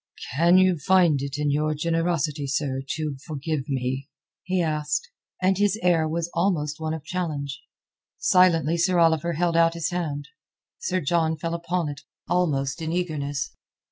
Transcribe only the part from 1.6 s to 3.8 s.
generosity, sir, to forgive